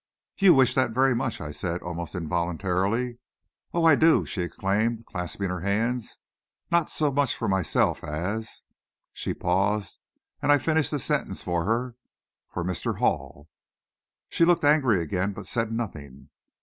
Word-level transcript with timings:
"You 0.39 0.55
wish 0.55 0.73
that 0.73 0.89
very 0.95 1.13
much?" 1.13 1.39
I 1.39 1.51
said, 1.51 1.83
almost 1.83 2.15
involuntarily. 2.15 3.19
"Oh, 3.71 3.85
I 3.85 3.93
do!" 3.93 4.25
she 4.25 4.41
exclaimed, 4.41 5.05
clasping 5.05 5.51
her 5.51 5.59
hands. 5.59 6.17
"Not 6.71 6.89
so 6.89 7.11
much 7.11 7.35
for 7.35 7.47
myself 7.47 8.03
as" 8.03 8.63
She 9.13 9.35
paused, 9.35 9.99
and 10.41 10.51
I 10.51 10.57
finished 10.57 10.89
the 10.89 10.97
sentence 10.97 11.43
for 11.43 11.65
her 11.65 11.97
"For 12.51 12.63
Mr. 12.63 12.97
Hall." 12.97 13.47
She 14.27 14.43
looked 14.43 14.63
angry 14.63 14.99
again, 15.03 15.33
but 15.33 15.45
said 15.45 15.71
nothing. 15.71 16.29